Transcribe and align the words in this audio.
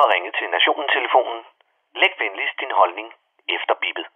har 0.00 0.12
ringet 0.14 0.34
til 0.38 0.48
Nationen-telefonen. 0.56 1.40
Læg 2.00 2.12
venligst 2.18 2.60
din 2.60 2.70
holdning 2.80 3.08
efter 3.56 3.74
bippet. 3.82 4.06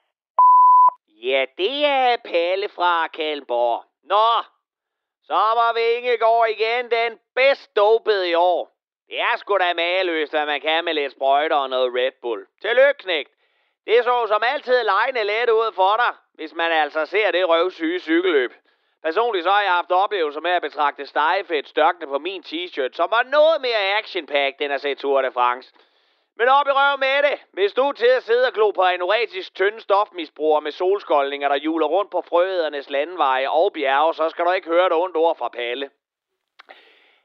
Ja, 1.29 1.45
det 1.59 1.77
er 1.85 2.17
Palle 2.31 2.69
fra 2.69 3.09
Kalmborg. 3.09 3.85
Nå, 4.13 4.29
så 5.29 5.43
var 5.61 5.73
Vingegaard 5.79 6.49
igen 6.49 6.91
den 6.91 7.19
bedst 7.35 7.77
dopede 7.77 8.31
i 8.31 8.35
år. 8.35 8.71
Det 9.09 9.21
er 9.21 9.37
sgu 9.37 9.59
da 9.59 9.75
maløst, 9.75 10.33
hvad 10.33 10.47
man 10.47 10.61
kan 10.61 10.85
med 10.85 10.95
lidt 10.95 11.13
sprøjter 11.13 11.57
og 11.57 11.71
noget 11.71 11.95
Red 11.95 12.13
Bull. 12.23 12.47
Tillykke, 12.63 13.03
knægt. 13.05 13.31
Det 13.87 14.05
så 14.05 14.27
som 14.27 14.43
altid 14.55 14.85
lejende 14.85 15.25
let 15.25 15.51
ud 15.51 15.73
for 15.73 15.97
dig, 15.97 16.15
hvis 16.35 16.55
man 16.55 16.73
altså 16.73 17.07
ser 17.07 17.31
det 17.31 17.49
røvsyge 17.49 18.01
cykelløb. 18.01 18.53
Personligt 19.03 19.45
så 19.45 19.51
har 19.51 19.63
jeg 19.63 19.73
haft 19.73 19.93
oplevelser 19.93 20.41
med 20.41 20.51
at 20.51 20.63
betragte 20.63 21.07
stegefedt 21.07 21.69
størkende 21.69 22.07
på 22.07 22.19
min 22.19 22.43
t-shirt, 22.47 22.93
som 22.93 23.11
var 23.11 23.23
noget 23.23 23.61
mere 23.61 23.99
action 23.99 24.29
end 24.61 24.73
at 24.73 24.81
se 24.81 24.95
Tour 24.95 25.23
de 25.23 25.33
France. 25.33 25.73
Men 26.37 26.49
op 26.49 26.67
i 26.67 26.71
røv 26.71 26.99
med 26.99 27.31
det. 27.31 27.41
Hvis 27.53 27.73
du 27.73 27.83
er 27.83 27.93
til 27.93 28.07
at 28.07 28.23
sidde 28.23 28.47
og 28.47 28.53
glo 28.53 28.71
på 28.71 28.83
anoretisk 28.83 29.55
tynde 29.55 29.81
stofmisbrugere 29.81 30.61
med 30.61 30.73
solskoldninger, 30.73 31.49
der 31.49 31.57
juler 31.57 31.87
rundt 31.87 32.11
på 32.11 32.23
frøedernes 32.29 32.91
landeveje 32.91 33.51
og 33.51 33.73
bjerge, 33.73 34.15
så 34.15 34.29
skal 34.29 34.45
du 34.45 34.53
ikke 34.53 34.69
høre 34.69 34.87
et 34.87 34.93
ondt 34.93 35.17
ord 35.17 35.37
fra 35.37 35.49
Palle. 35.49 35.91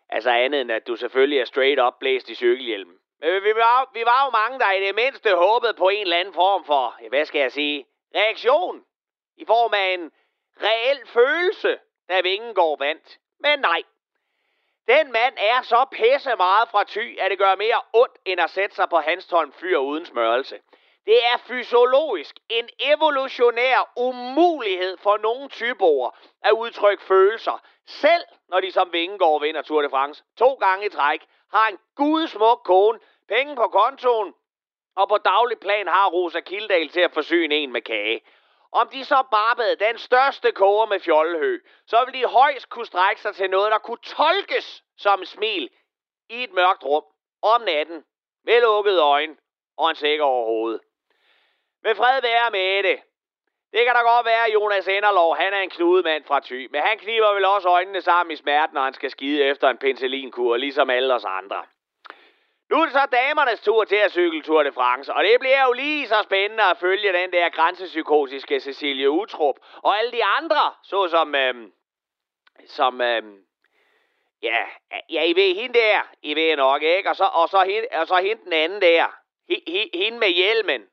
Altså 0.10 0.30
andet 0.30 0.62
end, 0.62 0.72
at 0.72 0.88
du 0.88 0.96
selvfølgelig 0.96 1.40
er 1.40 1.46
straight 1.46 1.82
up 1.82 1.94
blæst 2.00 2.30
i 2.30 2.36
cykelhjelmen. 2.36 2.96
Men 3.20 3.44
vi 3.44 3.56
var, 3.56 3.90
vi 3.94 4.04
var 4.06 4.26
jo 4.26 4.32
mange, 4.32 4.60
der 4.60 4.72
i 4.72 4.86
det 4.88 4.96
mindste 4.96 5.36
håbede 5.36 5.74
på 5.74 5.90
en 5.90 6.02
eller 6.02 6.18
anden 6.18 6.34
form 6.34 6.66
for, 6.66 7.10
hvad 7.10 7.26
skal 7.26 7.40
jeg 7.40 7.52
sige, 7.52 7.86
reaktion. 8.16 8.84
I 9.38 9.46
form 9.46 9.74
af 9.74 9.94
en 9.94 10.12
reel 10.62 11.08
følelse, 11.08 11.80
da 12.10 12.22
Vingegaard 12.22 12.80
vandt. 12.80 13.20
Men 13.40 13.60
nej. 13.60 13.84
Den 14.88 15.12
mand 15.12 15.36
er 15.38 15.62
så 15.62 15.86
pisse 15.92 16.36
meget 16.38 16.70
fra 16.70 16.84
ty, 16.84 17.16
at 17.20 17.32
det 17.32 17.38
gør 17.38 17.56
mere 17.56 17.82
ondt, 17.94 18.18
end 18.26 18.42
at 18.42 18.50
sætte 18.50 18.76
sig 18.76 18.90
på 18.90 18.98
Hanstholm 18.98 19.52
fyr 19.52 19.78
uden 19.78 20.06
smørelse. 20.06 20.60
Det 21.06 21.26
er 21.26 21.38
fysiologisk 21.38 22.36
en 22.50 22.70
evolutionær 22.80 23.92
umulighed 23.98 24.98
for 24.98 25.18
nogle 25.18 25.50
typer 25.50 26.16
at 26.44 26.52
udtrykke 26.52 27.04
følelser, 27.04 27.62
selv 27.86 28.24
når 28.50 28.60
de 28.60 28.72
som 28.72 28.94
Vingegaard 28.94 29.42
vinder 29.42 29.62
Tour 29.62 29.82
de 29.82 29.90
France 29.90 30.24
to 30.38 30.54
gange 30.54 30.86
i 30.86 30.90
træk, 30.90 31.22
har 31.52 31.68
en 31.68 31.78
gudsmuk 31.96 32.62
kone, 32.64 33.00
penge 33.28 33.56
på 33.56 33.68
kontoen, 33.68 34.34
og 34.96 35.10
på 35.10 35.18
daglig 35.18 35.60
plan 35.60 35.88
har 35.88 36.10
Rosa 36.10 36.40
Kildal 36.40 36.90
til 36.90 37.02
at 37.02 37.14
forsyne 37.14 37.56
en 37.56 37.72
med 37.72 37.82
kage. 37.82 38.22
Om 38.82 38.88
de 38.90 39.06
så 39.06 39.24
barbede 39.32 39.76
den 39.76 39.98
største 39.98 40.52
koger 40.52 40.86
med 40.86 41.00
fjollehø, 41.00 41.60
så 41.88 42.06
ville 42.06 42.20
de 42.20 42.26
højst 42.28 42.70
kunne 42.70 42.86
strække 42.86 43.22
sig 43.22 43.36
til 43.36 43.50
noget, 43.50 43.72
der 43.72 43.78
kunne 43.78 44.04
tolkes 44.04 44.84
som 44.98 45.26
smil 45.26 45.70
i 46.30 46.44
et 46.44 46.54
mørkt 46.54 46.84
rum 46.84 47.04
om 47.42 47.62
natten 47.62 48.04
med 48.46 48.62
lukkede 48.62 49.02
øjne 49.02 49.36
og 49.78 49.90
en 49.90 49.96
sikker 49.96 50.26
over 50.26 50.46
hovedet. 50.46 50.82
Men 51.84 51.96
fred 51.96 52.22
være 52.22 52.52
med 52.52 52.84
det. 52.84 53.00
Det 53.74 53.86
kan 53.86 53.96
da 53.96 54.02
godt 54.02 54.26
være, 54.26 54.46
at 54.46 54.54
Jonas 54.54 54.88
Enderlov, 54.88 55.36
han 55.36 55.54
er 55.54 55.60
en 55.60 55.70
knudemand 55.70 56.24
fra 56.24 56.40
Thy, 56.40 56.68
men 56.72 56.82
han 56.82 56.98
kniber 56.98 57.34
vel 57.34 57.46
også 57.46 57.70
øjnene 57.70 58.02
sammen 58.02 58.34
i 58.34 58.36
smerten, 58.36 58.74
når 58.74 58.84
han 58.84 58.94
skal 58.94 59.12
skide 59.12 59.44
efter 59.44 59.70
en 59.70 59.78
penicillinkur, 59.78 60.58
ligesom 60.58 60.90
alle 60.90 61.14
os 61.14 61.26
andre. 61.26 61.66
Nu 62.76 62.82
er 62.82 62.86
det 62.86 62.94
så 62.94 63.06
damernes 63.12 63.62
tur 63.62 63.84
til 63.84 63.96
at 63.96 64.12
cykle 64.12 64.42
Tour 64.42 64.64
de 64.64 64.72
France, 64.72 65.14
og 65.14 65.24
det 65.24 65.40
bliver 65.40 65.66
jo 65.66 65.72
lige 65.72 66.08
så 66.08 66.24
spændende 66.24 66.64
at 66.64 66.78
følge 66.78 67.14
den 67.14 67.32
der 67.32 67.50
grænsepsykotiske 67.50 68.60
Cecilie 68.60 69.10
Utrup, 69.10 69.56
og 69.84 70.00
alle 70.00 70.12
de 70.12 70.24
andre, 70.24 70.74
såsom, 70.84 71.36
øhm, 71.36 71.72
som, 72.68 73.02
øhm, 73.02 73.38
ja, 74.42 74.66
ja, 75.10 75.24
I 75.24 75.36
ved 75.36 75.56
hende 75.56 75.80
der, 75.80 76.02
I 76.22 76.36
ved 76.36 76.56
nok, 76.56 76.82
ikke? 76.82 77.10
Og 77.10 77.16
så, 77.16 77.24
og 77.24 77.50
så, 77.50 77.64
hende, 77.64 77.88
og 77.92 78.08
så 78.08 78.16
hende 78.16 78.44
den 78.44 78.54
anden 78.54 78.82
der, 78.82 79.08
H, 79.50 79.54
h, 79.68 79.76
hende 79.94 80.20
med 80.20 80.30
hjelmen, 80.30 80.86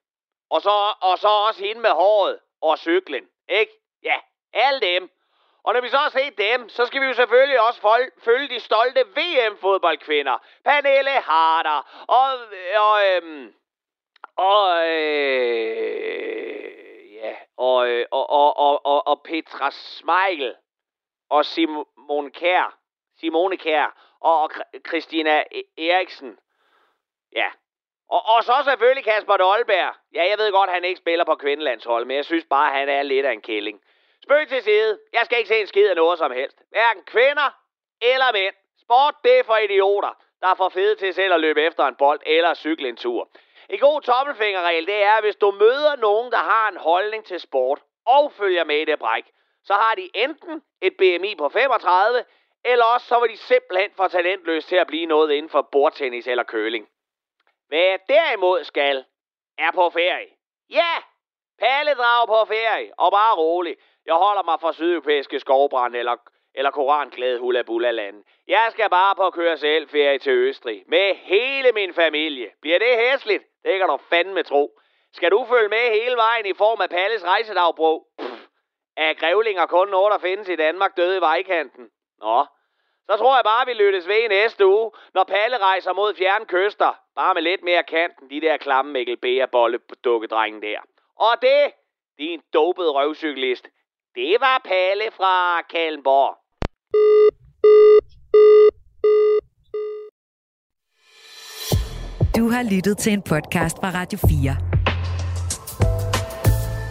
og 0.51 0.63
så, 0.63 0.95
og 1.01 1.19
så 1.19 1.29
også 1.29 1.65
hende 1.65 1.83
med 1.83 1.91
håret 1.91 2.39
og 2.61 2.79
cyklen, 2.79 3.29
ikke? 3.49 3.73
Ja, 4.03 4.17
alle 4.53 4.81
dem. 4.81 5.11
Og 5.65 5.75
når 5.75 5.81
vi 5.81 5.89
så 5.89 5.97
har 5.97 6.09
set 6.09 6.39
dem, 6.39 6.69
så 6.69 6.87
skal 6.87 7.01
vi 7.01 7.07
jo 7.07 7.13
selvfølgelig 7.13 7.61
også 7.61 8.09
følge 8.19 8.49
de 8.49 8.61
stolte 8.61 9.01
VM-fodboldkvinder. 9.01 10.39
Pernille 10.65 11.11
Harder 11.11 12.05
og, 12.09 12.31
og, 12.77 13.07
øhm, 13.07 13.55
og, 14.37 14.89
øh, 14.89 16.63
ja, 17.15 17.35
og, 17.57 17.89
øh, 17.89 18.07
og, 18.11 18.31
og, 18.31 18.57
og, 18.57 18.87
og, 18.87 19.07
og 19.07 19.23
Petra 19.25 19.71
Smeichel 19.71 20.55
og 21.31 21.45
Simone 21.45 22.31
Kær, 22.31 22.79
Simone 23.21 23.57
Kær 23.57 24.17
og, 24.21 24.43
og 24.43 24.51
Christina 24.89 25.45
e- 25.55 25.83
Eriksen. 25.83 26.39
Ja, 27.33 27.51
og, 28.09 28.23
og 28.37 28.45
så 28.45 28.63
selvfølgelig 28.65 29.05
Kasper 29.05 29.37
Dolberg. 29.37 29.95
Ja, 30.15 30.29
jeg 30.29 30.39
ved 30.39 30.53
godt, 30.53 30.71
at 30.71 30.75
han 30.75 30.85
ikke 30.85 30.99
spiller 30.99 31.25
på 31.25 31.35
kvindelandshold, 31.35 32.05
men 32.05 32.17
jeg 32.17 32.25
synes 32.25 32.45
bare, 32.51 32.73
at 32.73 32.79
han 32.79 32.89
er 32.89 33.03
lidt 33.03 33.27
af 33.27 33.33
en 33.33 33.41
kælling. 33.41 33.81
Spøg 34.25 34.49
til 34.49 34.63
side. 34.63 34.99
Jeg 35.13 35.25
skal 35.25 35.39
ikke 35.39 35.49
se 35.49 35.61
en 35.61 35.67
skid 35.67 35.89
af 35.89 35.97
noget 35.97 36.19
som 36.19 36.33
helst. 36.33 36.63
Hverken 36.71 37.05
kvinder 37.05 37.51
eller 38.03 38.33
mænd. 38.33 38.55
Sport, 38.81 39.15
det 39.25 39.39
er 39.39 39.45
for 39.45 39.57
idioter, 39.57 40.23
der 40.41 40.49
er 40.49 40.55
for 40.55 40.69
fede 40.69 40.97
til 40.97 41.15
selv 41.15 41.35
at 41.35 41.41
løbe 41.41 41.63
efter 41.63 41.87
en 41.87 41.95
bold 41.95 42.21
eller 42.27 42.55
cykle 42.55 42.89
en 42.89 42.97
tur. 42.97 43.29
En 43.69 43.79
god 43.79 44.01
tommelfingerregel, 44.01 44.87
det 44.87 45.03
er, 45.03 45.13
at 45.13 45.25
hvis 45.25 45.37
du 45.37 45.51
møder 45.51 45.97
nogen, 45.97 46.33
der 46.33 46.39
har 46.39 46.69
en 46.69 46.77
holdning 46.77 47.25
til 47.25 47.41
sport 47.41 47.81
og 48.07 48.33
følger 48.33 48.65
med 48.65 48.77
i 48.77 48.85
det 48.85 48.99
bræk, 48.99 49.25
så 49.65 49.75
har 49.75 49.95
de 49.95 50.11
enten 50.15 50.63
et 50.81 50.97
BMI 50.97 51.35
på 51.35 51.49
35, 51.49 52.25
eller 52.65 52.85
også 52.85 53.07
så 53.07 53.15
var 53.15 53.27
de 53.27 53.37
simpelthen 53.37 53.91
for 53.97 54.09
talentløse 54.09 54.69
til 54.69 54.77
at 54.77 54.87
blive 54.87 55.07
noget 55.07 55.33
inden 55.33 55.49
for 55.49 55.63
bordtennis 55.63 56.27
eller 56.27 56.43
køling. 56.43 56.89
Hvad 57.69 57.79
jeg 57.79 57.99
derimod 58.09 58.65
skal, 58.65 59.05
er 59.59 59.71
på 59.71 59.91
ferie. 59.91 60.29
Ja, 60.71 60.93
Palle 61.63 61.95
drager 61.95 62.27
på 62.27 62.45
ferie, 62.55 62.91
og 62.99 63.11
bare 63.13 63.35
rolig. 63.37 63.77
Jeg 64.07 64.15
holder 64.15 64.43
mig 64.43 64.61
fra 64.61 64.73
sydeuropæiske 64.73 65.41
skovbrand 65.41 65.97
eller, 65.97 66.17
eller 66.55 66.71
koranklæde 66.71 67.39
hula 67.39 67.63
bulla 67.63 67.91
land. 67.91 68.25
Jeg 68.49 68.67
skal 68.71 68.91
bare 68.91 69.15
på 69.15 69.31
køre 69.31 69.57
selv 69.57 69.89
ferie 69.89 70.19
til 70.19 70.33
Østrig. 70.33 70.83
Med 70.87 71.15
hele 71.15 71.73
min 71.73 71.95
familie. 71.95 72.49
Bliver 72.63 72.79
det 72.79 72.97
hæsligt? 72.97 73.45
Det 73.65 73.79
kan 73.79 73.89
du 73.89 73.97
fandme 73.97 74.43
tro. 74.43 74.79
Skal 75.13 75.31
du 75.31 75.47
følge 75.49 75.69
med 75.69 76.03
hele 76.03 76.17
vejen 76.17 76.47
i 76.47 76.55
form 76.55 76.81
af 76.81 76.91
Palles 76.91 77.25
rejsedagbog? 77.25 78.07
Pff, 78.19 78.43
er 78.97 79.15
grævlinger 79.15 79.67
kun 79.67 79.89
noget, 79.89 80.13
der 80.13 80.19
findes 80.19 80.49
i 80.49 80.57
Danmark 80.57 80.97
døde 80.97 81.17
i 81.17 81.21
vejkanten? 81.21 81.91
Nå, 82.19 82.47
så 83.11 83.17
tror 83.17 83.37
jeg 83.37 83.45
bare, 83.45 83.67
vi 83.67 83.73
lyttes 83.73 84.09
ved 84.09 84.29
næste 84.29 84.67
uge, 84.67 84.91
når 85.15 85.25
Palle 85.25 85.59
rejser 85.59 85.93
mod 85.93 86.15
fjerne 86.15 86.47
kyster. 86.47 86.93
Bare 87.17 87.35
med 87.35 87.43
lidt 87.43 87.63
mere 87.63 87.83
kanten, 87.83 88.31
de 88.31 88.41
der 88.41 88.57
klamme 88.57 88.93
Mikkel 88.93 89.17
Bære 89.17 89.49
bolle 89.49 89.79
dukkedrengen 90.05 90.63
der. 90.63 90.79
Og 91.29 91.35
det, 91.43 91.73
din 92.19 92.41
dopede 92.53 92.91
røvcyklist, 92.91 93.65
det 94.15 94.37
var 94.41 94.61
Palle 94.65 95.11
fra 95.19 95.63
Kalmborg. 95.63 96.35
Du 102.37 102.49
har 102.49 102.63
lyttet 102.75 102.99
til 102.99 103.13
en 103.13 103.23
podcast 103.23 103.77
fra 103.81 103.91
Radio 103.95 104.19
4. 104.19 104.57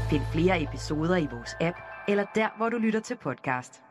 Find 0.09 0.21
flere 0.33 0.63
episoder 0.63 1.17
i 1.17 1.27
vores 1.31 1.55
app, 1.61 1.77
eller 2.07 2.25
der, 2.35 2.49
hvor 2.57 2.69
du 2.69 2.77
lytter 2.77 2.99
til 2.99 3.15
podcast. 3.15 3.90